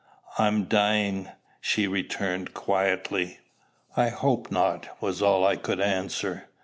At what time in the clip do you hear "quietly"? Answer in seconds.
2.55-3.37